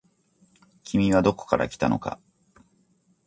[0.83, 2.17] 君はどこから来たのか。